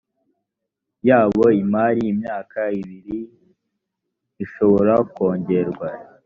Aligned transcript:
yabo 1.07 1.45
imara 1.61 1.99
imyaka 2.13 2.59
ibiri 2.79 3.17
ishobora 4.43 4.93
kongerwa 5.13 5.87